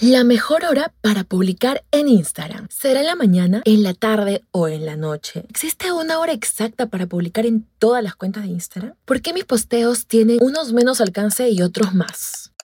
La 0.00 0.24
mejor 0.24 0.64
hora 0.64 0.94
para 1.02 1.24
publicar 1.24 1.84
en 1.90 2.08
Instagram. 2.08 2.68
¿Será 2.70 3.00
en 3.00 3.06
la 3.06 3.16
mañana, 3.16 3.60
en 3.66 3.82
la 3.82 3.92
tarde 3.92 4.42
o 4.50 4.66
en 4.66 4.86
la 4.86 4.96
noche? 4.96 5.44
¿Existe 5.50 5.92
una 5.92 6.18
hora 6.18 6.32
exacta 6.32 6.86
para 6.86 7.06
publicar 7.06 7.44
en 7.44 7.68
todas 7.78 8.02
las 8.02 8.16
cuentas 8.16 8.44
de 8.44 8.48
Instagram? 8.48 8.94
¿Por 9.04 9.20
qué 9.20 9.34
mis 9.34 9.44
posteos 9.44 10.06
tienen 10.06 10.38
unos 10.40 10.72
menos 10.72 11.02
alcance 11.02 11.50
y 11.50 11.60
otros 11.60 11.94
más? 11.94 12.54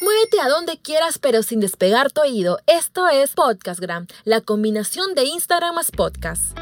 Muévete 0.00 0.40
a 0.40 0.48
donde 0.48 0.78
quieras 0.80 1.18
pero 1.18 1.42
sin 1.42 1.60
despegar 1.60 2.10
tu 2.10 2.22
oído. 2.22 2.60
Esto 2.66 3.06
es 3.10 3.34
Podcastgram, 3.34 4.06
la 4.24 4.40
combinación 4.40 5.14
de 5.14 5.24
Instagram 5.24 5.74
más 5.74 5.90
podcast. 5.90 6.58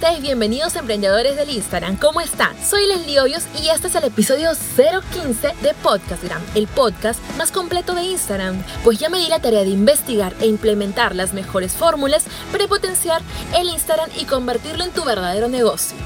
Ustedes 0.00 0.22
bienvenidos 0.22 0.76
emprendedores 0.76 1.36
del 1.36 1.50
Instagram. 1.50 1.98
¿Cómo 1.98 2.22
están? 2.22 2.56
Soy 2.64 2.86
Leslie 2.86 3.20
Hoyos 3.20 3.42
y 3.62 3.68
este 3.68 3.88
es 3.88 3.94
el 3.94 4.04
episodio 4.04 4.52
015 4.74 5.48
de 5.60 5.74
Podcastgram, 5.82 6.40
el 6.54 6.68
podcast 6.68 7.20
más 7.36 7.52
completo 7.52 7.94
de 7.94 8.04
Instagram. 8.04 8.64
Pues 8.82 8.98
ya 8.98 9.10
me 9.10 9.18
di 9.18 9.28
la 9.28 9.40
tarea 9.40 9.60
de 9.60 9.68
investigar 9.68 10.34
e 10.40 10.46
implementar 10.46 11.14
las 11.14 11.34
mejores 11.34 11.72
fórmulas 11.72 12.24
para 12.50 12.66
potenciar 12.66 13.20
el 13.54 13.68
Instagram 13.68 14.08
y 14.18 14.24
convertirlo 14.24 14.84
en 14.84 14.90
tu 14.90 15.04
verdadero 15.04 15.48
negocio. 15.48 15.98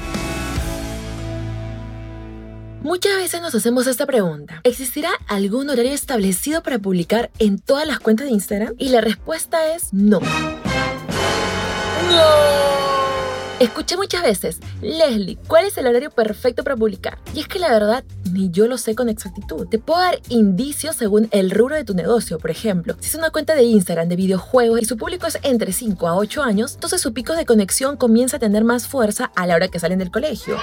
Muchas 2.81 3.15
veces 3.15 3.39
nos 3.39 3.55
hacemos 3.55 3.87
esta 3.87 4.05
pregunta. 4.05 4.59
¿Existirá 4.65 5.11
algún 5.27 5.69
horario 5.69 5.93
establecido 5.93 6.61
para 6.63 6.79
publicar 6.79 7.31
en 7.39 7.59
todas 7.59 7.87
las 7.87 8.01
cuentas 8.01 8.27
de 8.27 8.33
Instagram? 8.33 8.73
Y 8.77 8.89
la 8.89 8.99
respuesta 8.99 9.73
es 9.73 9.93
no. 9.93 10.19
¡No! 12.09 12.84
Escuché 13.57 13.95
muchas 13.95 14.21
veces, 14.21 14.59
Leslie, 14.81 15.37
¿cuál 15.47 15.63
es 15.63 15.77
el 15.77 15.87
horario 15.87 16.11
perfecto 16.11 16.65
para 16.65 16.75
publicar? 16.75 17.17
Y 17.33 17.39
es 17.39 17.47
que 17.47 17.57
la 17.57 17.71
verdad, 17.71 18.03
ni 18.29 18.49
yo 18.51 18.67
lo 18.67 18.77
sé 18.77 18.95
con 18.95 19.07
exactitud. 19.07 19.65
Te 19.69 19.79
puedo 19.79 20.01
dar 20.01 20.19
indicios 20.27 20.97
según 20.97 21.29
el 21.31 21.51
rubro 21.51 21.75
de 21.75 21.85
tu 21.85 21.93
negocio. 21.93 22.37
Por 22.37 22.51
ejemplo, 22.51 22.97
si 22.99 23.07
es 23.07 23.15
una 23.15 23.29
cuenta 23.29 23.55
de 23.55 23.63
Instagram 23.63 24.09
de 24.09 24.17
videojuegos 24.17 24.81
y 24.81 24.85
su 24.85 24.97
público 24.97 25.25
es 25.27 25.39
entre 25.43 25.71
5 25.71 26.05
a 26.05 26.17
8 26.17 26.43
años, 26.43 26.73
entonces 26.73 26.99
su 26.99 27.13
pico 27.13 27.33
de 27.33 27.45
conexión 27.45 27.95
comienza 27.95 28.35
a 28.35 28.39
tener 28.41 28.65
más 28.65 28.87
fuerza 28.87 29.31
a 29.37 29.47
la 29.47 29.55
hora 29.55 29.69
que 29.69 29.79
salen 29.79 29.99
del 29.99 30.11
colegio 30.11 30.57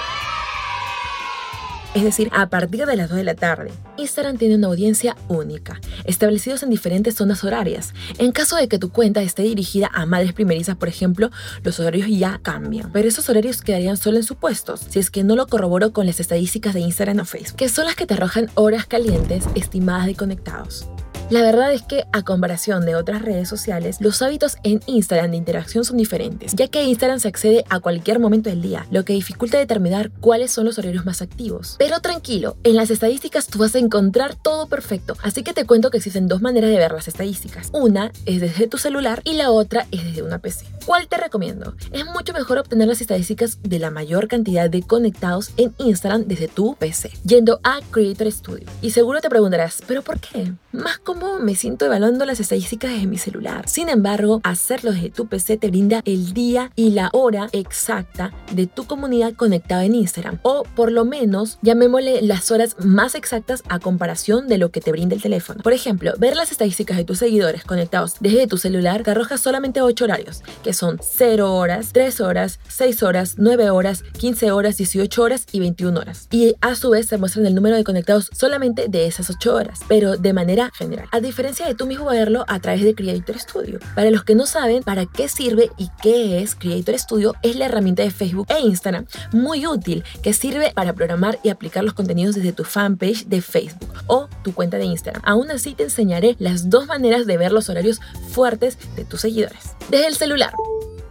es 1.93 2.03
decir, 2.03 2.29
a 2.31 2.49
partir 2.49 2.85
de 2.85 2.95
las 2.95 3.09
2 3.09 3.17
de 3.17 3.23
la 3.23 3.35
tarde. 3.35 3.71
Instagram 3.97 4.37
tiene 4.37 4.55
una 4.55 4.67
audiencia 4.67 5.15
única, 5.27 5.79
establecidos 6.05 6.63
en 6.63 6.69
diferentes 6.69 7.15
zonas 7.15 7.43
horarias. 7.43 7.93
En 8.17 8.31
caso 8.31 8.55
de 8.55 8.67
que 8.67 8.79
tu 8.79 8.89
cuenta 8.89 9.21
esté 9.21 9.43
dirigida 9.43 9.89
a 9.93 10.05
madres 10.05 10.33
primerizas, 10.33 10.75
por 10.75 10.89
ejemplo, 10.89 11.29
los 11.63 11.79
horarios 11.79 12.07
ya 12.09 12.39
cambian, 12.41 12.91
pero 12.91 13.07
esos 13.07 13.29
horarios 13.29 13.61
quedarían 13.61 13.97
solo 13.97 14.17
en 14.17 14.23
supuestos, 14.23 14.81
si 14.89 14.99
es 14.99 15.09
que 15.09 15.23
no 15.23 15.35
lo 15.35 15.47
corroboro 15.47 15.93
con 15.93 16.05
las 16.05 16.19
estadísticas 16.19 16.73
de 16.73 16.81
Instagram 16.81 17.19
o 17.19 17.25
Facebook, 17.25 17.57
que 17.57 17.69
son 17.69 17.85
las 17.85 17.95
que 17.95 18.05
te 18.05 18.15
arrojan 18.15 18.49
horas 18.55 18.85
calientes 18.85 19.45
estimadas 19.55 20.07
de 20.07 20.15
conectados. 20.15 20.87
La 21.33 21.41
verdad 21.41 21.73
es 21.73 21.81
que, 21.81 22.05
a 22.11 22.21
comparación 22.21 22.85
de 22.85 22.93
otras 22.95 23.23
redes 23.23 23.49
sociales, 23.49 23.97
los 23.99 24.21
hábitos 24.21 24.57
en 24.61 24.81
Instagram 24.85 25.31
de 25.31 25.37
interacción 25.37 25.83
son 25.83 25.97
diferentes, 25.97 26.53
ya 26.53 26.67
que 26.67 26.83
Instagram 26.83 27.19
se 27.19 27.27
accede 27.27 27.65
a 27.69 27.79
cualquier 27.79 28.19
momento 28.19 28.51
del 28.51 28.61
día, 28.61 28.85
lo 28.91 29.03
que 29.03 29.13
dificulta 29.13 29.57
determinar 29.57 30.11
cuáles 30.21 30.51
son 30.51 30.65
los 30.65 30.77
horarios 30.77 31.07
más 31.07 31.23
activos. 31.23 31.75
Pero 31.79 32.01
tranquilo, 32.01 32.55
en 32.63 32.75
las 32.75 32.91
estadísticas 32.91 33.47
tú 33.47 33.57
vas 33.57 33.73
a 33.73 33.79
encontrar 33.79 34.35
todo 34.35 34.67
perfecto, 34.67 35.17
así 35.23 35.41
que 35.41 35.53
te 35.53 35.65
cuento 35.65 35.89
que 35.89 35.97
existen 35.97 36.27
dos 36.27 36.43
maneras 36.43 36.69
de 36.69 36.77
ver 36.77 36.91
las 36.91 37.07
estadísticas. 37.07 37.69
Una 37.73 38.11
es 38.27 38.39
desde 38.39 38.67
tu 38.67 38.77
celular 38.77 39.23
y 39.23 39.33
la 39.33 39.49
otra 39.49 39.87
es 39.89 40.03
desde 40.03 40.21
una 40.21 40.37
PC. 40.37 40.67
¿Cuál 40.85 41.07
te 41.07 41.15
recomiendo? 41.15 41.75
Es 41.93 42.05
mucho 42.05 42.33
mejor 42.33 42.57
obtener 42.57 42.89
las 42.89 42.99
estadísticas 42.99 43.59
de 43.63 43.79
la 43.79 43.89
mayor 43.89 44.27
cantidad 44.27 44.69
de 44.69 44.83
conectados 44.83 45.51
en 45.55 45.73
Instagram 45.77 46.25
desde 46.25 46.49
tu 46.49 46.75
PC, 46.75 47.09
yendo 47.23 47.61
a 47.63 47.79
Creator 47.89 48.29
Studio. 48.29 48.67
Y 48.81 48.89
seguro 48.89 49.21
te 49.21 49.29
preguntarás, 49.29 49.81
¿pero 49.87 50.01
por 50.01 50.19
qué? 50.19 50.51
Más 50.73 50.97
cómo 50.97 51.39
me 51.39 51.55
siento 51.55 51.85
evaluando 51.85 52.25
las 52.25 52.41
estadísticas 52.41 52.91
desde 52.91 53.07
mi 53.07 53.17
celular. 53.17 53.69
Sin 53.69 53.87
embargo, 53.87 54.41
hacerlo 54.43 54.91
desde 54.91 55.09
tu 55.09 55.27
PC 55.27 55.55
te 55.55 55.69
brinda 55.69 56.01
el 56.03 56.33
día 56.33 56.71
y 56.75 56.89
la 56.89 57.09
hora 57.13 57.47
exacta 57.53 58.33
de 58.51 58.67
tu 58.67 58.85
comunidad 58.85 59.33
conectada 59.35 59.85
en 59.85 59.95
Instagram. 59.95 60.39
O 60.41 60.63
por 60.75 60.91
lo 60.91 61.05
menos, 61.05 61.59
llamémosle 61.61 62.23
las 62.23 62.51
horas 62.51 62.75
más 62.79 63.15
exactas 63.15 63.63
a 63.69 63.79
comparación 63.79 64.49
de 64.49 64.57
lo 64.57 64.69
que 64.69 64.81
te 64.81 64.91
brinda 64.91 65.15
el 65.15 65.21
teléfono. 65.21 65.63
Por 65.63 65.71
ejemplo, 65.71 66.11
ver 66.17 66.35
las 66.35 66.51
estadísticas 66.51 66.97
de 66.97 67.05
tus 67.05 67.19
seguidores 67.19 67.63
conectados 67.63 68.15
desde 68.19 68.47
tu 68.47 68.57
celular 68.57 69.03
te 69.03 69.11
arroja 69.11 69.37
solamente 69.37 69.81
8 69.81 70.03
horarios, 70.03 70.41
que 70.61 70.72
son 70.73 70.99
0 71.01 71.53
horas, 71.55 71.89
3 71.93 72.21
horas, 72.21 72.59
6 72.67 73.03
horas, 73.03 73.35
9 73.37 73.69
horas, 73.69 74.03
15 74.17 74.51
horas, 74.51 74.77
18 74.77 75.21
horas 75.21 75.45
y 75.51 75.59
21 75.59 75.99
horas. 75.99 76.27
Y 76.31 76.55
a 76.61 76.75
su 76.75 76.89
vez 76.89 77.07
se 77.07 77.17
muestran 77.17 77.45
el 77.45 77.55
número 77.55 77.75
de 77.75 77.83
conectados 77.83 78.29
solamente 78.33 78.87
de 78.87 79.07
esas 79.07 79.29
8 79.29 79.53
horas, 79.53 79.79
pero 79.87 80.17
de 80.17 80.33
manera 80.33 80.71
general. 80.73 81.07
A 81.11 81.19
diferencia 81.19 81.67
de 81.67 81.75
tú 81.75 81.85
mismo 81.85 82.05
verlo 82.05 82.45
a 82.47 82.59
través 82.59 82.83
de 82.83 82.95
Creator 82.95 83.39
Studio. 83.39 83.79
Para 83.95 84.11
los 84.11 84.23
que 84.23 84.35
no 84.35 84.45
saben 84.45 84.83
para 84.83 85.05
qué 85.05 85.27
sirve 85.27 85.71
y 85.77 85.89
qué 86.01 86.41
es 86.41 86.55
Creator 86.55 86.97
Studio, 86.97 87.35
es 87.41 87.55
la 87.55 87.65
herramienta 87.65 88.03
de 88.03 88.11
Facebook 88.11 88.47
e 88.49 88.59
Instagram 88.61 89.05
muy 89.31 89.67
útil 89.67 90.03
que 90.21 90.33
sirve 90.33 90.71
para 90.73 90.93
programar 90.93 91.39
y 91.43 91.49
aplicar 91.49 91.83
los 91.83 91.93
contenidos 91.93 92.35
desde 92.35 92.53
tu 92.53 92.63
fanpage 92.63 93.25
de 93.25 93.41
Facebook 93.41 93.93
o 94.07 94.27
tu 94.43 94.53
cuenta 94.53 94.77
de 94.77 94.85
Instagram. 94.85 95.21
Aún 95.25 95.51
así 95.51 95.73
te 95.73 95.83
enseñaré 95.83 96.35
las 96.39 96.69
dos 96.69 96.87
maneras 96.87 97.25
de 97.25 97.37
ver 97.37 97.51
los 97.51 97.69
horarios 97.69 97.99
fuertes 98.29 98.77
de 98.95 99.05
tus 99.05 99.21
seguidores. 99.21 99.75
Desde 99.89 100.07
el 100.07 100.15
celular. 100.15 100.53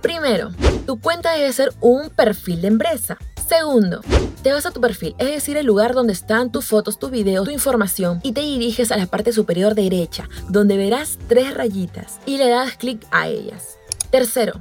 Primero, 0.03 0.51
tu 0.85 1.01
cuenta 1.01 1.33
debe 1.33 1.53
ser 1.53 1.73
un 1.81 2.11
perfil 2.11 2.61
de 2.61 2.69
empresa. 2.69 3.19
Segundo, 3.49 4.01
te 4.43 4.53
vas 4.53 4.67
a 4.67 4.73
tu 4.73 4.81
perfil, 4.81 5.15
es 5.19 5.29
decir, 5.29 5.57
el 5.57 5.67
lugar 5.67 5.95
donde 5.95 6.13
están 6.13 6.51
tus 6.51 6.67
fotos, 6.67 6.99
tus 6.99 7.13
videos, 7.13 7.45
tu 7.45 7.53
información 7.53 8.21
y 8.25 8.33
te 8.33 8.41
diriges 8.41 8.91
a 8.91 8.97
la 8.97 9.07
parte 9.07 9.33
superior 9.33 9.77
derecha, 9.77 10.29
donde 10.49 10.77
verás 10.77 11.19
tres 11.29 11.55
rayitas 11.55 12.19
y 12.27 12.39
le 12.39 12.49
das 12.49 12.77
clic 12.77 13.07
a 13.13 13.29
ellas. 13.29 13.79
Tercero, 14.11 14.61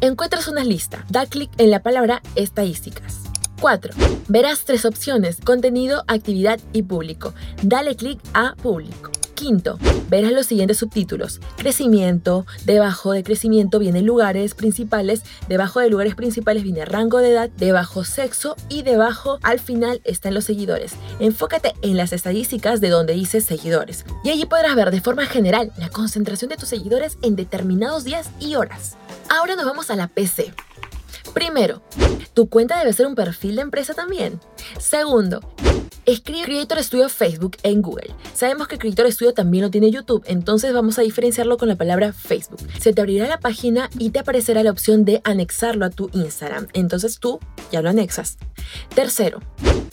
encuentras 0.00 0.48
una 0.48 0.64
lista. 0.64 1.04
Da 1.08 1.26
clic 1.26 1.50
en 1.58 1.70
la 1.70 1.82
palabra 1.82 2.20
estadísticas. 2.34 3.20
4. 3.60 3.94
Verás 4.26 4.64
tres 4.64 4.84
opciones, 4.84 5.36
contenido, 5.44 6.02
actividad 6.08 6.58
y 6.72 6.82
público. 6.82 7.32
Dale 7.62 7.94
clic 7.94 8.18
a 8.34 8.54
público. 8.56 9.12
Quinto, 9.40 9.78
verás 10.10 10.32
los 10.32 10.44
siguientes 10.44 10.76
subtítulos. 10.76 11.40
Crecimiento, 11.56 12.44
debajo 12.66 13.12
de 13.12 13.24
crecimiento 13.24 13.78
vienen 13.78 14.04
lugares 14.04 14.54
principales, 14.54 15.22
debajo 15.48 15.80
de 15.80 15.88
lugares 15.88 16.14
principales 16.14 16.62
viene 16.62 16.84
rango 16.84 17.20
de 17.20 17.30
edad, 17.30 17.48
debajo 17.56 18.04
sexo 18.04 18.54
y 18.68 18.82
debajo 18.82 19.38
al 19.42 19.58
final 19.58 20.02
están 20.04 20.34
los 20.34 20.44
seguidores. 20.44 20.92
Enfócate 21.20 21.72
en 21.80 21.96
las 21.96 22.12
estadísticas 22.12 22.82
de 22.82 22.90
donde 22.90 23.14
dice 23.14 23.40
seguidores. 23.40 24.04
Y 24.24 24.28
allí 24.28 24.44
podrás 24.44 24.76
ver 24.76 24.90
de 24.90 25.00
forma 25.00 25.24
general 25.24 25.72
la 25.78 25.88
concentración 25.88 26.50
de 26.50 26.58
tus 26.58 26.68
seguidores 26.68 27.16
en 27.22 27.34
determinados 27.34 28.04
días 28.04 28.28
y 28.40 28.56
horas. 28.56 28.98
Ahora 29.30 29.56
nos 29.56 29.64
vamos 29.64 29.90
a 29.90 29.96
la 29.96 30.08
PC. 30.08 30.52
Primero, 31.32 31.80
tu 32.34 32.50
cuenta 32.50 32.78
debe 32.78 32.92
ser 32.92 33.06
un 33.06 33.14
perfil 33.14 33.56
de 33.56 33.62
empresa 33.62 33.94
también. 33.94 34.38
Segundo, 34.78 35.40
Escribe 36.10 36.42
Creator 36.42 36.82
Studio 36.82 37.08
Facebook 37.08 37.56
en 37.62 37.82
Google. 37.82 38.12
Sabemos 38.34 38.66
que 38.66 38.78
Creator 38.78 39.12
Studio 39.12 39.32
también 39.32 39.62
lo 39.62 39.70
tiene 39.70 39.92
YouTube, 39.92 40.24
entonces 40.26 40.72
vamos 40.72 40.98
a 40.98 41.02
diferenciarlo 41.02 41.56
con 41.56 41.68
la 41.68 41.76
palabra 41.76 42.12
Facebook. 42.12 42.58
Se 42.80 42.92
te 42.92 43.00
abrirá 43.00 43.28
la 43.28 43.38
página 43.38 43.88
y 43.96 44.10
te 44.10 44.18
aparecerá 44.18 44.64
la 44.64 44.72
opción 44.72 45.04
de 45.04 45.20
anexarlo 45.22 45.84
a 45.84 45.90
tu 45.90 46.10
Instagram. 46.12 46.66
Entonces 46.72 47.20
tú 47.20 47.38
ya 47.70 47.80
lo 47.80 47.90
anexas. 47.90 48.38
Tercero, 48.92 49.38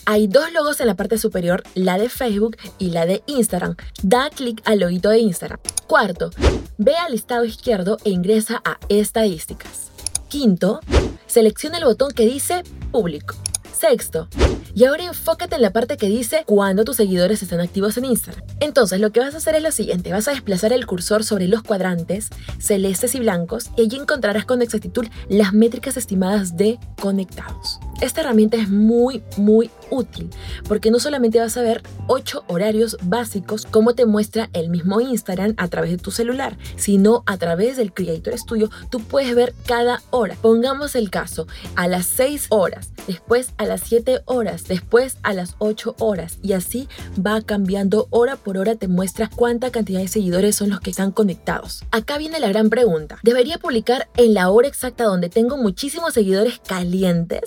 hay 0.06 0.26
dos 0.26 0.52
logos 0.54 0.80
en 0.80 0.88
la 0.88 0.96
parte 0.96 1.20
superior, 1.20 1.62
la 1.76 2.00
de 2.00 2.10
Facebook 2.10 2.58
y 2.80 2.90
la 2.90 3.06
de 3.06 3.22
Instagram. 3.28 3.76
Da 4.02 4.32
clic 4.32 4.60
al 4.66 4.80
loguito 4.80 5.10
de 5.10 5.20
Instagram. 5.20 5.60
Cuarto, 5.86 6.32
ve 6.80 6.96
al 6.96 7.12
listado 7.12 7.46
izquierdo 7.46 8.00
e 8.04 8.10
ingresa 8.10 8.60
a 8.66 8.80
estadísticas. 8.90 9.92
Quinto, 10.30 10.80
selecciona 11.28 11.78
el 11.78 11.86
botón 11.86 12.12
que 12.12 12.26
dice 12.26 12.64
público. 12.92 13.36
Sexto, 13.78 14.28
y 14.74 14.86
ahora 14.86 15.04
enfócate 15.04 15.56
en 15.56 15.62
la 15.62 15.72
parte 15.72 15.98
que 15.98 16.08
dice 16.08 16.44
cuando 16.48 16.84
tus 16.84 16.96
seguidores 16.96 17.44
están 17.44 17.60
activos 17.60 17.96
en 17.98 18.06
Instagram. 18.06 18.44
Entonces 18.60 19.00
lo 19.00 19.12
que 19.12 19.20
vas 19.20 19.36
a 19.36 19.38
hacer 19.38 19.54
es 19.54 19.62
lo 19.62 19.72
siguiente, 19.72 20.12
vas 20.12 20.28
a 20.28 20.32
desplazar 20.32 20.74
el 20.74 20.88
cursor 20.88 21.24
sobre 21.24 21.48
los 21.48 21.62
cuadrantes 21.62 22.30
celestes 22.60 23.14
y 23.14 23.20
blancos 23.20 23.70
y 23.78 23.84
allí 23.84 23.98
encontrarás 23.98 24.46
con 24.46 24.64
exactitud 24.64 25.06
las 25.30 25.54
métricas 25.54 25.96
estimadas 25.96 26.58
de 26.58 26.80
conectados. 27.00 27.80
Esta 28.00 28.22
herramienta 28.22 28.58
es 28.58 28.70
muy, 28.70 29.24
muy 29.38 29.72
útil, 29.90 30.30
porque 30.68 30.92
no 30.92 31.00
solamente 31.00 31.40
vas 31.40 31.58
a 31.58 31.62
ver 31.62 31.82
8 32.08 32.44
horarios 32.48 32.98
básicos 33.02 33.66
como 33.66 33.96
te 33.96 34.06
muestra 34.06 34.50
el 34.54 34.70
mismo 34.70 35.02
Instagram 35.02 35.56
a 35.58 35.68
través 35.68 35.92
de 35.92 35.98
tu 35.98 36.12
celular, 36.12 36.58
sino 36.76 37.24
a 37.26 37.38
través 37.38 37.78
del 37.78 37.94
Creator 37.94 38.38
Studio 38.38 38.70
tú 38.92 39.00
puedes 39.00 39.34
ver 39.36 39.56
cada 39.66 40.04
hora. 40.12 40.36
Pongamos 40.42 40.96
el 40.96 41.10
caso, 41.10 41.48
a 41.76 41.88
las 41.88 42.06
6 42.06 42.48
horas, 42.50 42.92
después 43.08 43.54
a 43.58 43.66
las 43.66 43.82
7 43.82 44.22
horas, 44.26 44.66
después 44.66 45.18
a 45.24 45.34
las 45.34 45.56
8 45.58 45.96
horas 46.00 46.38
y 46.44 46.54
así 46.54 46.88
va 47.20 47.42
cambiando 47.42 48.08
hora 48.12 48.36
por 48.36 48.58
hora 48.58 48.76
te 48.76 48.88
muestra 48.88 49.30
cuánta 49.34 49.72
cantidad 49.72 50.02
de 50.02 50.08
seguidores 50.08 50.56
son 50.56 50.70
los 50.70 50.82
que 50.82 50.92
están 50.92 51.12
conectados. 51.12 51.84
Acá 51.92 52.18
viene 52.18 52.40
la 52.40 52.50
gran 52.50 52.70
pregunta. 52.70 53.18
¿Debería 53.24 53.58
publicar 53.58 54.08
en 54.18 54.34
la 54.34 54.50
hora 54.50 54.68
exacta 54.68 55.06
donde 55.06 55.30
tengo 55.30 55.58
muchísimos 55.58 56.14
seguidores 56.14 56.60
calientes? 56.60 57.42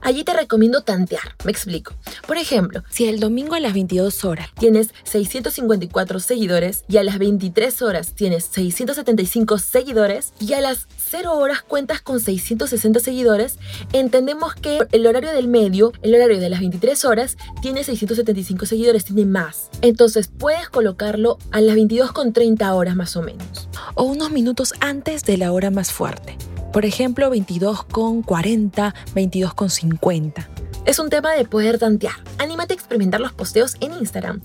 Allí 0.00 0.24
te 0.24 0.32
recomiendo 0.32 0.82
tantear. 0.82 1.36
Me 1.44 1.50
explico. 1.50 1.94
Por 2.26 2.36
ejemplo, 2.36 2.82
si 2.90 3.08
el 3.08 3.20
domingo 3.20 3.54
a 3.54 3.60
las 3.60 3.74
22 3.74 4.24
horas 4.24 4.48
tienes 4.58 4.94
654 5.04 6.20
seguidores 6.20 6.84
y 6.88 6.96
a 6.96 7.04
las 7.04 7.18
23 7.18 7.82
horas 7.82 8.14
tienes 8.14 8.44
675 8.46 9.58
seguidores 9.58 10.32
y 10.40 10.52
a 10.54 10.60
las 10.60 10.88
0 10.96 11.32
horas 11.34 11.62
cuentas 11.62 12.00
con 12.00 12.20
660 12.20 13.00
seguidores, 13.00 13.58
entendemos 13.92 14.54
que 14.54 14.86
el 14.92 15.06
horario 15.06 15.32
del 15.32 15.48
medio, 15.48 15.92
el 16.02 16.14
horario 16.14 16.40
de 16.40 16.48
las 16.48 16.60
23 16.60 17.04
horas, 17.04 17.36
tiene 17.60 17.84
675 17.84 18.66
seguidores, 18.66 19.04
tiene 19.04 19.26
más. 19.26 19.70
Entonces 19.82 20.30
puedes 20.36 20.68
colocarlo 20.68 21.38
a 21.50 21.60
las 21.60 21.74
22 21.74 22.12
con 22.12 22.32
30 22.32 22.72
horas 22.74 22.96
más 22.96 23.16
o 23.16 23.22
menos. 23.22 23.68
O 23.94 24.04
unos 24.04 24.30
minutos 24.30 24.74
antes 24.80 25.24
de 25.24 25.36
la 25.36 25.52
hora 25.52 25.70
más 25.70 25.92
fuerte. 25.92 26.36
Por 26.72 26.84
ejemplo, 26.84 27.30
22,40, 27.34 28.94
22,50. 29.14 30.61
Es 30.84 30.98
un 30.98 31.10
tema 31.10 31.30
de 31.32 31.44
poder 31.44 31.78
tantear. 31.78 32.14
Anímate 32.38 32.72
a 32.72 32.76
experimentar 32.76 33.20
los 33.20 33.32
posteos 33.32 33.76
en 33.78 33.92
Instagram. 33.92 34.42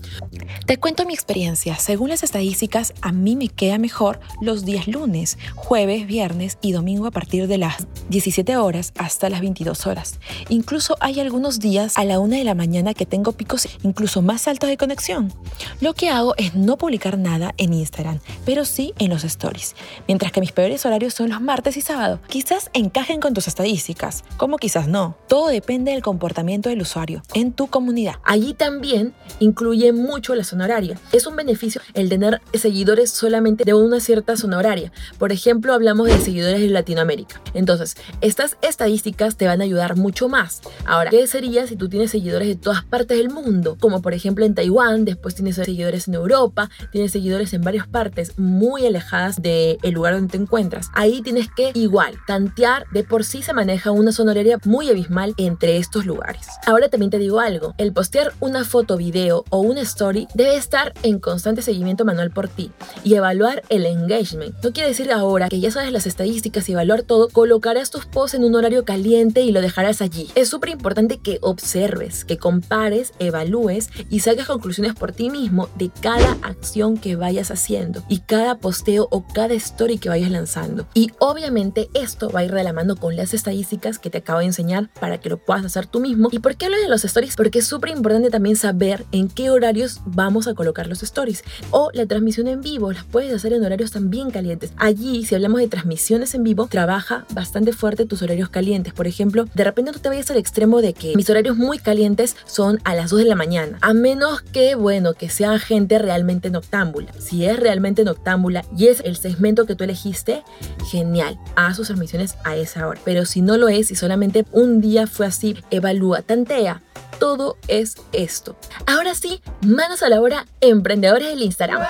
Te 0.66 0.78
cuento 0.78 1.04
mi 1.04 1.12
experiencia. 1.12 1.74
Según 1.76 2.10
las 2.10 2.22
estadísticas, 2.22 2.94
a 3.00 3.10
mí 3.10 3.34
me 3.34 3.48
queda 3.48 3.76
mejor 3.78 4.20
los 4.40 4.64
días 4.64 4.86
lunes, 4.86 5.36
jueves, 5.56 6.06
viernes 6.06 6.56
y 6.60 6.70
domingo 6.70 7.06
a 7.06 7.10
partir 7.10 7.48
de 7.48 7.58
las 7.58 7.88
17 8.10 8.56
horas 8.56 8.92
hasta 8.96 9.28
las 9.30 9.40
22 9.40 9.86
horas. 9.88 10.20
Incluso 10.48 10.96
hay 11.00 11.18
algunos 11.18 11.58
días 11.58 11.98
a 11.98 12.04
la 12.04 12.20
1 12.20 12.36
de 12.36 12.44
la 12.44 12.54
mañana 12.54 12.94
que 12.94 13.04
tengo 13.04 13.32
picos 13.32 13.66
incluso 13.82 14.22
más 14.22 14.46
altos 14.46 14.70
de 14.70 14.76
conexión. 14.76 15.32
Lo 15.80 15.92
que 15.94 16.08
hago 16.08 16.34
es 16.36 16.54
no 16.54 16.78
publicar 16.78 17.18
nada 17.18 17.52
en 17.56 17.72
Instagram, 17.72 18.20
pero 18.44 18.64
sí 18.64 18.94
en 19.00 19.10
los 19.10 19.24
stories. 19.24 19.74
Mientras 20.06 20.30
que 20.30 20.40
mis 20.40 20.52
peores 20.52 20.86
horarios 20.86 21.14
son 21.14 21.30
los 21.30 21.40
martes 21.40 21.76
y 21.76 21.80
sábado. 21.80 22.20
Quizás 22.28 22.70
encajen 22.74 23.18
con 23.18 23.34
tus 23.34 23.48
estadísticas, 23.48 24.22
como 24.36 24.58
quizás 24.58 24.86
no. 24.86 25.16
Todo 25.26 25.48
depende 25.48 25.90
del 25.90 26.02
comportamiento 26.28 26.68
del 26.68 26.82
usuario 26.82 27.22
en 27.32 27.52
tu 27.52 27.68
comunidad. 27.68 28.16
Allí 28.22 28.52
también 28.52 29.14
incluye 29.40 29.94
mucho 29.94 30.34
la 30.34 30.44
zona 30.44 30.64
horaria. 30.64 30.98
Es 31.10 31.26
un 31.26 31.36
beneficio 31.36 31.80
el 31.94 32.10
tener 32.10 32.42
seguidores 32.52 33.10
solamente 33.10 33.64
de 33.64 33.72
una 33.72 33.98
cierta 33.98 34.36
zona 34.36 34.58
horaria. 34.58 34.92
Por 35.18 35.32
ejemplo, 35.32 35.72
hablamos 35.72 36.08
de 36.08 36.18
seguidores 36.18 36.60
de 36.60 36.68
Latinoamérica. 36.68 37.40
Entonces, 37.54 37.96
estas 38.20 38.58
estadísticas 38.60 39.36
te 39.36 39.46
van 39.46 39.62
a 39.62 39.64
ayudar 39.64 39.96
mucho 39.96 40.28
más. 40.28 40.60
Ahora, 40.84 41.08
¿qué 41.08 41.26
sería 41.26 41.66
si 41.66 41.76
tú 41.76 41.88
tienes 41.88 42.10
seguidores 42.10 42.48
de 42.48 42.56
todas 42.56 42.84
partes 42.84 43.16
del 43.16 43.30
mundo? 43.30 43.78
Como 43.80 44.02
por 44.02 44.12
ejemplo 44.12 44.44
en 44.44 44.54
Taiwán, 44.54 45.06
después 45.06 45.34
tienes 45.34 45.56
seguidores 45.56 46.08
en 46.08 46.14
Europa, 46.14 46.68
tienes 46.92 47.12
seguidores 47.12 47.54
en 47.54 47.62
varias 47.62 47.86
partes 47.86 48.38
muy 48.38 48.86
alejadas 48.86 49.40
del 49.40 49.78
lugar 49.92 50.12
donde 50.12 50.32
te 50.32 50.36
encuentras. 50.36 50.90
Ahí 50.92 51.22
tienes 51.22 51.48
que 51.56 51.70
igual 51.72 52.18
tantear, 52.26 52.84
de 52.92 53.02
por 53.02 53.24
sí 53.24 53.42
se 53.42 53.54
maneja 53.54 53.92
una 53.92 54.12
zona 54.12 54.32
horaria 54.32 54.58
muy 54.66 54.90
abismal 54.90 55.32
entre 55.38 55.78
estos 55.78 56.04
lugares. 56.04 56.17
Ahora 56.66 56.88
también 56.88 57.10
te 57.10 57.18
digo 57.18 57.40
algo, 57.40 57.74
el 57.78 57.92
postear 57.92 58.32
una 58.40 58.64
foto, 58.64 58.96
video 58.96 59.44
o 59.50 59.60
una 59.60 59.80
story 59.82 60.28
debe 60.34 60.56
estar 60.56 60.92
en 61.02 61.18
constante 61.18 61.62
seguimiento 61.62 62.04
manual 62.04 62.30
por 62.30 62.48
ti 62.48 62.72
y 63.04 63.14
evaluar 63.14 63.62
el 63.68 63.86
engagement. 63.86 64.54
No 64.62 64.72
quiere 64.72 64.88
decir 64.88 65.12
ahora 65.12 65.48
que 65.48 65.60
ya 65.60 65.70
sabes 65.70 65.92
las 65.92 66.06
estadísticas 66.06 66.68
y 66.68 66.72
evaluar 66.72 67.02
todo, 67.02 67.28
colocarás 67.28 67.90
tus 67.90 68.06
posts 68.06 68.34
en 68.34 68.44
un 68.44 68.54
horario 68.54 68.84
caliente 68.84 69.42
y 69.42 69.52
lo 69.52 69.60
dejarás 69.60 70.02
allí. 70.02 70.28
Es 70.34 70.48
súper 70.48 70.70
importante 70.70 71.18
que 71.18 71.38
observes, 71.42 72.24
que 72.24 72.38
compares, 72.38 73.12
evalúes 73.18 73.90
y 74.10 74.20
saques 74.20 74.46
conclusiones 74.46 74.94
por 74.94 75.12
ti 75.12 75.30
mismo 75.30 75.68
de 75.76 75.90
cada 76.00 76.36
acción 76.42 76.98
que 76.98 77.16
vayas 77.16 77.50
haciendo 77.50 78.02
y 78.08 78.20
cada 78.20 78.58
posteo 78.58 79.08
o 79.10 79.26
cada 79.26 79.54
story 79.54 79.98
que 79.98 80.08
vayas 80.08 80.30
lanzando. 80.30 80.86
Y 80.94 81.12
obviamente 81.18 81.88
esto 81.94 82.30
va 82.30 82.40
a 82.40 82.44
ir 82.44 82.52
de 82.52 82.64
la 82.64 82.72
mano 82.72 82.96
con 82.96 83.16
las 83.16 83.34
estadísticas 83.34 83.98
que 83.98 84.10
te 84.10 84.18
acabo 84.18 84.40
de 84.40 84.46
enseñar 84.46 84.90
para 85.00 85.18
que 85.18 85.28
lo 85.28 85.38
puedas 85.38 85.64
hacer 85.64 85.86
tú 85.86 86.00
mismo 86.00 86.07
¿Y 86.30 86.38
por 86.38 86.56
qué 86.56 86.66
hablo 86.66 86.78
de 86.78 86.88
los 86.88 87.04
stories? 87.04 87.36
Porque 87.36 87.58
es 87.58 87.66
súper 87.66 87.90
importante 87.90 88.30
también 88.30 88.56
saber 88.56 89.04
en 89.12 89.28
qué 89.28 89.50
horarios 89.50 90.00
vamos 90.06 90.48
a 90.48 90.54
colocar 90.54 90.86
los 90.86 91.02
stories. 91.02 91.44
O 91.70 91.90
la 91.92 92.06
transmisión 92.06 92.48
en 92.48 92.62
vivo, 92.62 92.92
las 92.92 93.04
puedes 93.04 93.34
hacer 93.34 93.52
en 93.52 93.64
horarios 93.64 93.90
también 93.90 94.30
calientes. 94.30 94.72
Allí, 94.78 95.24
si 95.26 95.34
hablamos 95.34 95.60
de 95.60 95.68
transmisiones 95.68 96.34
en 96.34 96.44
vivo, 96.44 96.66
trabaja 96.66 97.26
bastante 97.34 97.72
fuerte 97.72 98.06
tus 98.06 98.22
horarios 98.22 98.48
calientes. 98.48 98.94
Por 98.94 99.06
ejemplo, 99.06 99.46
de 99.54 99.64
repente 99.64 99.92
no 99.92 99.98
te 99.98 100.08
vayas 100.08 100.30
al 100.30 100.38
extremo 100.38 100.80
de 100.80 100.94
que 100.94 101.14
mis 101.14 101.28
horarios 101.28 101.56
muy 101.56 101.78
calientes 101.78 102.36
son 102.46 102.80
a 102.84 102.94
las 102.94 103.10
2 103.10 103.20
de 103.20 103.24
la 103.26 103.34
mañana. 103.34 103.78
A 103.82 103.92
menos 103.92 104.40
que, 104.40 104.74
bueno, 104.74 105.12
que 105.12 105.28
sea 105.28 105.58
gente 105.58 105.98
realmente 105.98 106.50
noctámbula. 106.50 107.12
Si 107.18 107.44
es 107.44 107.58
realmente 107.58 108.04
noctámbula 108.04 108.64
y 108.76 108.86
es 108.86 109.00
el 109.04 109.16
segmento 109.16 109.66
que 109.66 109.74
tú 109.74 109.84
elegiste, 109.84 110.42
genial. 110.90 111.38
Haz 111.54 111.76
sus 111.76 111.88
transmisiones 111.88 112.36
a 112.44 112.56
esa 112.56 112.86
hora. 112.88 113.00
Pero 113.04 113.26
si 113.26 113.42
no 113.42 113.56
lo 113.58 113.68
es 113.68 113.90
y 113.90 113.94
solamente 113.94 114.46
un 114.52 114.80
día 114.80 115.06
fue 115.06 115.26
así, 115.26 115.56
evalúa 115.70 115.97
tantea. 116.24 116.82
Todo 117.18 117.56
es 117.66 117.96
esto. 118.12 118.56
Ahora 118.86 119.14
sí, 119.14 119.42
manos 119.60 120.02
a 120.02 120.08
la 120.08 120.20
obra, 120.20 120.46
emprendedores 120.60 121.28
del 121.28 121.42
Instagram. 121.42 121.82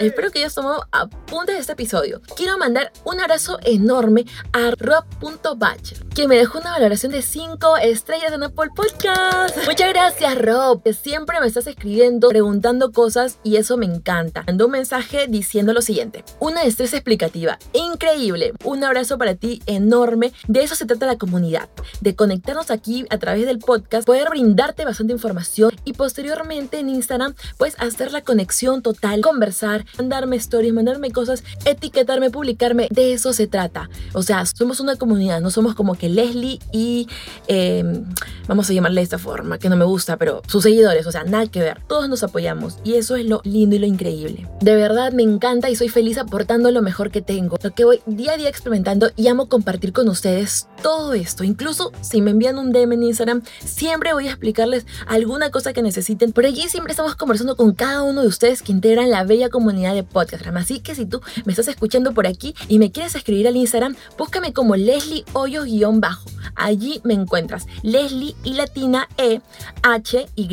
Espero 0.00 0.30
que 0.30 0.38
hayas 0.38 0.54
tomado 0.54 0.86
apuntes 0.92 1.56
de 1.56 1.60
este 1.60 1.72
episodio. 1.74 2.22
Quiero 2.34 2.56
mandar 2.56 2.90
un 3.04 3.20
abrazo 3.20 3.58
enorme 3.62 4.24
a 4.54 4.70
rob.bach, 4.70 5.92
que 6.14 6.26
me 6.26 6.36
dejó 6.36 6.58
una 6.58 6.70
valoración 6.70 7.12
de 7.12 7.20
5 7.20 7.76
estrellas 7.76 8.32
en 8.32 8.42
Apple 8.42 8.70
Podcast. 8.74 9.58
Muchas 9.66 9.90
gracias, 9.90 10.38
Rob, 10.38 10.82
que 10.82 10.94
siempre 10.94 11.38
me 11.38 11.46
estás 11.46 11.66
escribiendo, 11.66 12.30
preguntando 12.30 12.92
cosas 12.92 13.40
y 13.44 13.56
eso 13.56 13.76
me 13.76 13.84
encanta. 13.84 14.42
Mandó 14.46 14.64
un 14.64 14.72
mensaje 14.72 15.26
diciendo 15.28 15.74
lo 15.74 15.82
siguiente: 15.82 16.24
Una 16.38 16.64
destreza 16.64 16.96
explicativa 16.96 17.58
increíble. 17.74 18.54
Un 18.64 18.82
abrazo 18.82 19.18
para 19.18 19.34
ti 19.34 19.60
enorme. 19.66 20.32
De 20.48 20.62
eso 20.62 20.76
se 20.76 20.86
trata 20.86 21.04
la 21.04 21.18
comunidad, 21.18 21.68
de 22.00 22.16
conectarnos 22.16 22.70
aquí 22.70 23.04
a 23.10 23.18
través 23.18 23.44
del 23.44 23.58
podcast, 23.58 24.06
poder 24.06 24.30
brindarte 24.30 24.86
bastante 24.86 25.12
información 25.12 25.72
y 25.84 25.92
posteriormente 25.92 26.78
en 26.78 26.88
Instagram, 26.88 27.34
pues 27.58 27.76
hacer 27.78 28.12
la 28.12 28.22
conexión 28.22 28.80
total, 28.80 29.20
conversar 29.20 29.84
mandarme 29.98 30.36
stories, 30.36 30.72
mandarme 30.72 31.10
cosas, 31.10 31.44
etiquetarme, 31.64 32.30
publicarme. 32.30 32.88
De 32.90 33.12
eso 33.12 33.32
se 33.32 33.46
trata. 33.46 33.90
O 34.12 34.22
sea, 34.22 34.44
somos 34.46 34.80
una 34.80 34.96
comunidad, 34.96 35.40
no 35.40 35.50
somos 35.50 35.74
como 35.74 35.94
que 35.94 36.08
Leslie 36.08 36.58
y 36.72 37.08
em, 37.46 38.04
vamos 38.48 38.68
a 38.68 38.72
llamarle 38.72 39.00
de 39.00 39.04
esta 39.04 39.18
forma, 39.18 39.58
que 39.58 39.68
no 39.68 39.76
me 39.76 39.84
gusta, 39.84 40.16
pero 40.16 40.42
sus 40.46 40.62
seguidores, 40.62 41.06
o 41.06 41.12
sea, 41.12 41.24
nada 41.24 41.46
que 41.46 41.60
ver. 41.60 41.82
Todos 41.86 42.08
nos 42.08 42.22
apoyamos 42.22 42.78
y 42.84 42.94
eso 42.94 43.16
es 43.16 43.26
lo 43.26 43.40
lindo 43.44 43.76
y 43.76 43.78
lo 43.78 43.86
increíble. 43.86 44.48
De 44.60 44.74
verdad 44.74 45.12
me 45.12 45.22
encanta 45.22 45.70
y 45.70 45.76
soy 45.76 45.88
feliz 45.88 46.18
aportando 46.18 46.70
lo 46.70 46.82
mejor 46.82 47.10
que 47.10 47.22
tengo, 47.22 47.58
lo 47.62 47.70
que 47.72 47.84
voy 47.84 48.00
día 48.06 48.32
a 48.32 48.36
día 48.36 48.48
experimentando 48.48 49.10
y 49.16 49.28
amo 49.28 49.48
compartir 49.48 49.92
con 49.92 50.08
ustedes 50.08 50.68
todo 50.82 51.14
esto. 51.14 51.44
Incluso 51.44 51.92
si 52.00 52.20
me 52.20 52.30
envían 52.30 52.58
un 52.58 52.72
DM 52.72 52.92
en 52.92 53.02
Instagram, 53.04 53.42
siempre 53.64 54.12
voy 54.12 54.28
a 54.28 54.30
explicarles 54.30 54.86
alguna 55.06 55.50
cosa 55.50 55.72
que 55.72 55.82
necesiten. 55.82 56.32
Por 56.32 56.46
allí 56.46 56.68
siempre 56.68 56.92
estamos 56.92 57.16
conversando 57.16 57.56
con 57.56 57.72
cada 57.72 58.02
uno 58.02 58.22
de 58.22 58.28
ustedes 58.28 58.62
que 58.62 58.72
integran 58.72 59.10
la 59.10 59.24
bella 59.24 59.48
comunidad 59.48 59.79
de 59.88 60.02
podcast. 60.04 60.46
Así 60.46 60.80
que 60.80 60.94
si 60.94 61.06
tú 61.06 61.20
me 61.44 61.52
estás 61.52 61.68
escuchando 61.68 62.12
por 62.12 62.26
aquí 62.26 62.54
y 62.68 62.78
me 62.78 62.92
quieres 62.92 63.14
escribir 63.14 63.48
al 63.48 63.56
Instagram, 63.56 63.96
búscame 64.18 64.52
como 64.52 64.76
Leslie 64.76 65.24
Hoyos-bajo. 65.32 66.28
Allí 66.54 67.00
me 67.04 67.14
encuentras. 67.14 67.66
Leslie 67.82 68.36
y 68.44 68.54
latina 68.54 69.08
E 69.16 69.40
H 69.82 70.26
Y. 70.36 70.48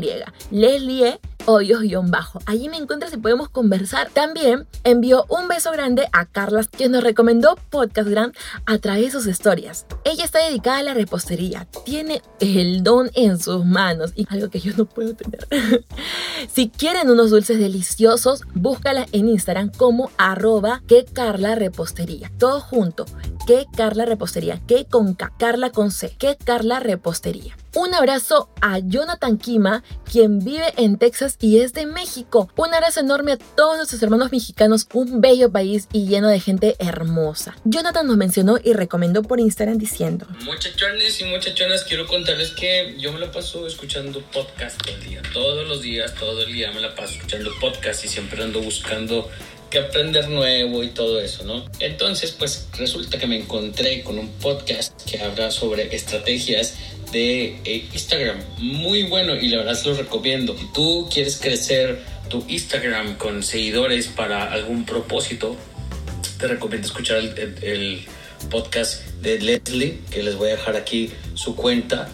Leslie 0.51 1.07
E 1.07 1.19
hoyos-bajo. 1.47 2.39
Allí 2.45 2.69
me 2.69 2.77
encuentras 2.77 3.13
y 3.13 3.17
podemos 3.17 3.49
conversar. 3.49 4.09
También 4.09 4.67
envió 4.83 5.25
un 5.29 5.47
beso 5.47 5.71
grande 5.71 6.07
a 6.11 6.25
Carla, 6.25 6.63
quien 6.65 6.91
nos 6.91 7.03
recomendó 7.03 7.57
Podcast 7.69 8.09
Grand 8.09 8.35
a 8.65 8.77
través 8.77 9.05
de 9.05 9.11
sus 9.11 9.27
historias. 9.27 9.85
Ella 10.03 10.25
está 10.25 10.39
dedicada 10.45 10.79
a 10.79 10.83
la 10.83 10.93
repostería, 10.93 11.67
tiene 11.85 12.21
el 12.39 12.83
don 12.83 13.09
en 13.15 13.39
sus 13.39 13.65
manos 13.65 14.11
y 14.15 14.27
algo 14.29 14.49
que 14.49 14.59
yo 14.59 14.73
no 14.77 14.85
puedo 14.85 15.15
tener. 15.15 15.47
si 16.53 16.69
quieren 16.69 17.09
unos 17.09 17.31
dulces 17.31 17.57
deliciosos, 17.59 18.43
búscala 18.53 19.07
en 19.11 19.29
Instagram 19.29 19.71
como 19.71 20.11
arroba 20.17 20.81
que 20.87 21.05
Carla 21.05 21.55
Repostería. 21.55 22.31
Todo 22.37 22.59
junto. 22.59 23.05
Que 23.47 23.65
Carla 23.75 24.05
Repostería, 24.05 24.61
que 24.67 24.85
con 24.85 25.15
K, 25.15 25.31
Carla 25.39 25.71
con 25.71 25.89
C, 25.89 26.13
que 26.19 26.35
Carla 26.35 26.81
Repostería. 26.81 27.55
Un 27.73 27.93
abrazo 27.93 28.49
a 28.59 28.79
Jonathan 28.79 29.37
Kima, 29.37 29.83
quien 30.11 30.39
vive 30.39 30.73
en 30.77 30.97
Texas 30.97 31.37
y 31.39 31.59
es 31.59 31.73
de 31.73 31.85
México. 31.85 32.49
Un 32.57 32.73
abrazo 32.73 32.99
enorme 32.99 33.33
a 33.33 33.37
todos 33.37 33.77
nuestros 33.77 34.03
hermanos 34.03 34.31
mexicanos, 34.31 34.87
un 34.93 35.21
bello 35.21 35.51
país 35.51 35.87
y 35.93 36.07
lleno 36.07 36.27
de 36.27 36.41
gente 36.41 36.75
hermosa. 36.79 37.55
Jonathan 37.63 38.05
nos 38.05 38.17
mencionó 38.17 38.57
y 38.61 38.73
recomendó 38.73 39.21
por 39.21 39.39
Instagram 39.39 39.77
diciendo: 39.77 40.27
Muchachones 40.43 41.21
y 41.21 41.25
muchachonas, 41.25 41.85
quiero 41.85 42.05
contarles 42.05 42.51
que 42.51 42.97
yo 42.99 43.13
me 43.13 43.19
la 43.19 43.31
paso 43.31 43.65
escuchando 43.65 44.21
podcast 44.33 44.81
todo 44.83 44.95
el 44.95 45.03
día. 45.03 45.21
Todos 45.31 45.67
los 45.67 45.81
días, 45.81 46.13
todo 46.15 46.41
el 46.41 46.51
día 46.51 46.71
me 46.73 46.81
la 46.81 46.95
paso 46.95 47.13
escuchando 47.13 47.51
podcast 47.61 48.03
y 48.03 48.09
siempre 48.09 48.43
ando 48.43 48.59
buscando 48.61 49.29
que 49.69 49.79
aprender 49.79 50.29
nuevo 50.29 50.83
y 50.83 50.89
todo 50.89 51.19
eso, 51.19 51.43
¿no? 51.43 51.65
Entonces, 51.79 52.31
pues 52.31 52.67
resulta 52.77 53.17
que 53.17 53.27
me 53.27 53.37
encontré 53.37 54.03
con 54.03 54.17
un 54.17 54.29
podcast 54.33 54.93
que 55.09 55.19
habla 55.19 55.51
sobre 55.51 55.95
estrategias 55.95 56.75
de 57.11 57.59
eh, 57.63 57.87
Instagram. 57.93 58.37
Muy 58.59 59.03
bueno 59.03 59.35
y 59.35 59.49
la 59.49 59.57
verdad 59.57 59.75
se 59.75 59.89
lo 59.89 59.95
recomiendo. 59.95 60.57
Si 60.57 60.65
tú 60.73 61.07
quieres 61.11 61.37
crecer 61.37 61.99
tu 62.29 62.43
Instagram 62.47 63.17
con 63.17 63.43
seguidores 63.43 64.07
para 64.07 64.51
algún 64.51 64.85
propósito, 64.85 65.55
te 66.39 66.47
recomiendo 66.47 66.87
escuchar 66.87 67.17
el, 67.17 68.05
podcast 68.51 69.03
de 69.21 69.39
Leslie, 69.39 69.99
que 70.11 70.21
les 70.21 70.35
voy 70.35 70.49
a 70.49 70.51
dejar 70.51 70.75
aquí 70.75 71.11
su 71.33 71.55
cuenta. 71.55 72.07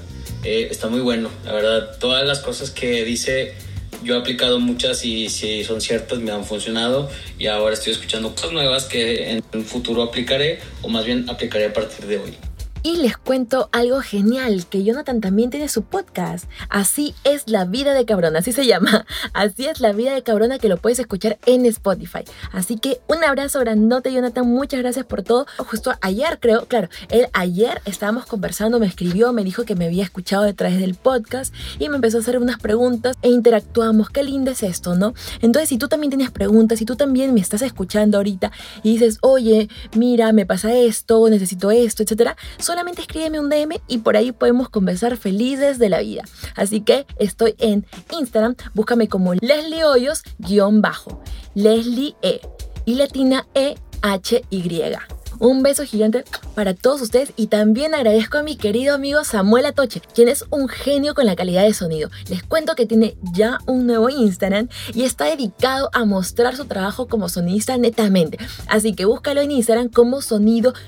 Eh, 0.45 0.69
está 0.71 0.87
muy 0.87 1.01
bueno, 1.01 1.29
la 1.43 1.51
verdad. 1.51 1.97
Todas 1.99 2.25
las 2.25 2.39
cosas 2.39 2.71
que 2.71 3.03
dice, 3.03 3.55
yo 4.03 4.15
he 4.15 4.19
aplicado 4.19 4.59
muchas 4.59 5.03
y 5.05 5.29
si 5.29 5.63
son 5.63 5.81
ciertas 5.81 6.19
me 6.19 6.31
han 6.31 6.43
funcionado 6.43 7.09
y 7.39 7.47
ahora 7.47 7.73
estoy 7.73 7.93
escuchando 7.93 8.33
cosas 8.35 8.51
nuevas 8.51 8.85
que 8.85 9.31
en 9.31 9.43
un 9.53 9.65
futuro 9.65 10.03
aplicaré 10.03 10.59
o 10.81 10.89
más 10.89 11.05
bien 11.05 11.29
aplicaré 11.29 11.65
a 11.65 11.73
partir 11.73 12.05
de 12.05 12.17
hoy. 12.17 12.37
Y 12.85 12.97
les 12.97 13.15
cuento 13.15 13.69
algo 13.71 14.01
genial, 14.01 14.65
que 14.69 14.83
Jonathan 14.83 15.21
también 15.21 15.49
tiene 15.49 15.69
su 15.69 15.83
podcast. 15.83 16.49
Así 16.67 17.15
es 17.23 17.47
la 17.47 17.63
vida 17.63 17.93
de 17.93 18.03
cabrona, 18.03 18.39
así 18.39 18.51
se 18.51 18.65
llama. 18.65 19.05
Así 19.33 19.67
es 19.67 19.79
la 19.79 19.93
vida 19.93 20.13
de 20.13 20.21
cabrona 20.21 20.59
que 20.59 20.67
lo 20.67 20.75
puedes 20.75 20.99
escuchar 20.99 21.37
en 21.45 21.65
Spotify. 21.65 22.25
Así 22.51 22.77
que 22.77 22.99
un 23.07 23.23
abrazo 23.23 23.61
grandote, 23.61 24.11
Jonathan. 24.11 24.45
Muchas 24.45 24.81
gracias 24.81 25.05
por 25.05 25.23
todo. 25.23 25.45
Justo 25.59 25.93
ayer 26.01 26.39
creo, 26.41 26.65
claro, 26.65 26.89
él 27.09 27.27
ayer 27.31 27.81
estábamos 27.85 28.25
conversando, 28.25 28.79
me 28.79 28.85
escribió, 28.85 29.31
me 29.31 29.45
dijo 29.45 29.63
que 29.63 29.75
me 29.75 29.85
había 29.85 30.03
escuchado 30.03 30.43
detrás 30.43 30.77
del 30.77 30.95
podcast 30.95 31.53
y 31.79 31.87
me 31.87 31.95
empezó 31.95 32.17
a 32.17 32.19
hacer 32.19 32.37
unas 32.37 32.59
preguntas 32.59 33.15
e 33.21 33.29
interactuamos. 33.29 34.09
Qué 34.09 34.23
lindo 34.23 34.51
es 34.51 34.61
esto, 34.61 34.95
¿no? 34.95 35.13
Entonces, 35.41 35.69
si 35.69 35.77
tú 35.77 35.87
también 35.87 36.09
tienes 36.11 36.31
preguntas, 36.31 36.79
si 36.79 36.85
tú 36.85 36.97
también 36.97 37.33
me 37.33 37.39
estás 37.39 37.61
escuchando 37.61 38.17
ahorita 38.17 38.51
y 38.83 38.91
dices, 38.91 39.19
oye, 39.21 39.69
mira, 39.95 40.33
me 40.33 40.45
pasa 40.45 40.73
esto, 40.73 41.29
necesito 41.29 41.71
esto, 41.71 42.03
etcétera, 42.03 42.35
solamente 42.73 43.01
escríbeme 43.01 43.39
un 43.39 43.49
DM 43.49 43.79
y 43.87 43.99
por 43.99 44.17
ahí 44.17 44.31
podemos 44.31 44.67
conversar 44.67 45.15
felices 45.15 45.77
de 45.77 45.89
la 45.89 45.99
vida. 45.99 46.23
Así 46.55 46.81
que 46.81 47.05
estoy 47.19 47.53
en 47.59 47.85
Instagram, 48.11 48.55
búscame 48.73 49.07
como 49.07 49.35
Leslie 49.35 49.85
Hoyos 49.85 50.23
guion 50.39 50.81
bajo, 50.81 51.21
Leslie 51.53 52.15
E 52.23 52.41
y 52.85 52.95
Latina 52.95 53.45
E 53.53 53.75
H 54.01 54.43
Y. 54.49 55.22
Un 55.43 55.61
beso 55.61 55.83
gigante 55.83 56.23
para 56.55 56.73
todos 56.73 57.01
ustedes 57.01 57.33
y 57.35 57.47
también 57.47 57.93
agradezco 57.93 58.37
a 58.37 58.43
mi 58.43 58.55
querido 58.55 58.95
amigo 58.95 59.25
Samuel 59.25 59.65
Atoche, 59.65 60.01
quien 60.15 60.29
es 60.29 60.45
un 60.51 60.69
genio 60.69 61.13
con 61.13 61.25
la 61.25 61.35
calidad 61.35 61.63
de 61.63 61.73
sonido. 61.73 62.09
Les 62.29 62.43
cuento 62.43 62.75
que 62.75 62.85
tiene 62.85 63.17
ya 63.33 63.57
un 63.65 63.85
nuevo 63.85 64.09
Instagram 64.09 64.69
y 64.93 65.03
está 65.03 65.25
dedicado 65.25 65.89
a 65.91 66.05
mostrar 66.05 66.55
su 66.55 66.63
trabajo 66.63 67.09
como 67.09 67.27
sonista 67.27 67.75
netamente. 67.75 68.37
Así 68.69 68.93
que 68.93 69.03
búscalo 69.03 69.41
en 69.41 69.51
Instagram 69.51 69.89
como 69.89 70.21
sonido-sa. 70.21 70.79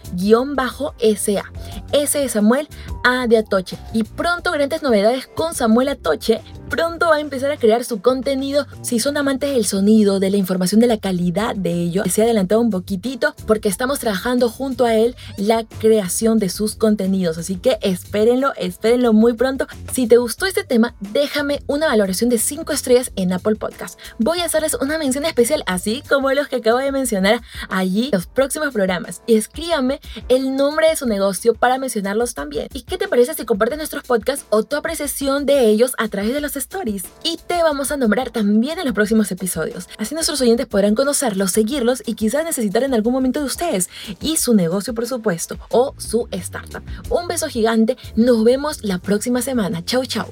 S 1.91 2.17
de 2.17 2.29
Samuel, 2.29 2.69
A 3.03 3.27
de 3.27 3.39
Atoche. 3.39 3.77
Y 3.91 4.03
pronto 4.03 4.53
grandes 4.53 4.81
novedades 4.81 5.27
con 5.27 5.53
Samuel 5.53 5.89
Atoche. 5.89 6.41
Pronto 6.69 7.09
va 7.09 7.17
a 7.17 7.19
empezar 7.19 7.51
a 7.51 7.57
crear 7.57 7.85
su 7.85 8.01
contenido. 8.01 8.65
Si 8.81 8.99
son 8.99 9.17
amantes 9.17 9.53
del 9.53 9.65
sonido, 9.65 10.19
de 10.19 10.31
la 10.31 10.37
información, 10.37 10.81
de 10.81 10.87
la 10.87 10.97
calidad 10.97 11.55
de 11.55 11.73
ello, 11.73 12.03
se 12.09 12.21
ha 12.21 12.25
adelantado 12.25 12.59
un 12.59 12.71
poquitito 12.71 13.35
porque 13.45 13.69
estamos 13.69 13.99
trabajando 13.99 14.49
junto 14.49 14.85
a 14.85 14.95
él 14.95 15.15
la 15.37 15.63
creación 15.63 16.39
de 16.39 16.49
sus 16.49 16.75
contenidos. 16.75 17.37
Así 17.37 17.57
que 17.57 17.77
espérenlo, 17.81 18.53
espérenlo 18.57 19.13
muy 19.13 19.33
pronto. 19.33 19.67
Si 19.93 20.07
te 20.07 20.17
gustó 20.17 20.47
este 20.47 20.63
tema, 20.63 20.95
déjame 20.99 21.61
una 21.67 21.87
valoración 21.87 22.29
de 22.29 22.39
5 22.39 22.73
estrellas 22.73 23.11
en 23.15 23.31
Apple 23.31 23.55
Podcast. 23.55 23.99
Voy 24.17 24.39
a 24.39 24.45
hacerles 24.45 24.73
una 24.73 24.97
mención 24.97 25.25
especial, 25.25 25.63
así 25.67 26.03
como 26.09 26.31
los 26.31 26.47
que 26.47 26.57
acabo 26.57 26.79
de 26.79 26.91
mencionar 26.91 27.41
allí 27.69 28.05
en 28.05 28.11
los 28.13 28.25
próximos 28.25 28.73
programas. 28.73 29.21
Y 29.27 29.35
escríbame 29.35 29.99
el 30.29 30.55
nombre 30.55 30.89
de 30.89 30.95
su 30.95 31.05
negocio 31.05 31.53
para 31.53 31.77
mencionarlos 31.77 32.33
también. 32.33 32.67
¿Y 32.73 32.83
qué 32.83 32.97
te 32.97 33.07
parece 33.07 33.35
si 33.35 33.45
compartes 33.45 33.77
nuestros 33.77 34.03
podcasts 34.03 34.45
o 34.49 34.63
tu 34.63 34.75
apreciación 34.75 35.45
de 35.45 35.67
ellos 35.67 35.93
a 35.97 36.07
través 36.07 36.33
de 36.33 36.41
los 36.41 36.54
stories? 36.55 37.03
Y 37.23 37.37
te 37.47 37.61
vamos 37.63 37.91
a 37.91 37.97
nombrar 37.97 38.29
también 38.29 38.79
en 38.79 38.85
los 38.85 38.93
próximos 38.93 39.31
episodios. 39.31 39.87
Así 39.97 40.15
nuestros 40.15 40.41
oyentes 40.41 40.65
podrán 40.65 40.95
conocerlos, 40.95 41.51
seguirlos 41.51 42.03
y 42.05 42.15
quizás 42.15 42.43
necesitar 42.43 42.83
en 42.83 42.93
algún 42.93 43.13
momento 43.13 43.39
de 43.39 43.45
ustedes. 43.45 43.89
Y 44.21 44.37
su 44.37 44.53
negocio, 44.53 44.93
por 44.93 45.07
supuesto, 45.07 45.57
o 45.69 45.93
su 45.97 46.27
startup. 46.31 46.83
Un 47.09 47.27
beso 47.27 47.47
gigante, 47.47 47.97
nos 48.15 48.43
vemos 48.43 48.83
la 48.83 48.99
próxima 48.99 49.41
semana. 49.41 49.83
Chau, 49.83 50.05
chau. 50.05 50.27